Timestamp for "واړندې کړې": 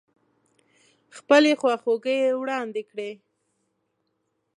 2.37-3.11